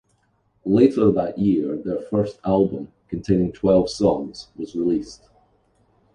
[0.65, 5.29] Later that year their first album, containing twelve songs was released.